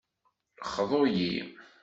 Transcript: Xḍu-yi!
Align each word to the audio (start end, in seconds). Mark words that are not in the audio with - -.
Xḍu-yi! 0.71 1.33